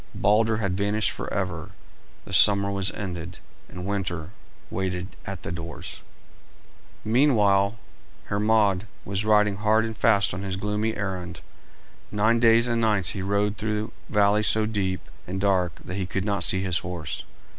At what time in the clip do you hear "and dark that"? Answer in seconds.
15.27-15.93